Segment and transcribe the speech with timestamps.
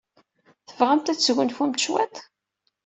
[0.67, 2.15] Tebɣamt ad tesgunfumt cwiṭ?